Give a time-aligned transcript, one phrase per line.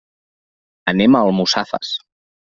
[0.93, 1.93] Anem a Almussafes.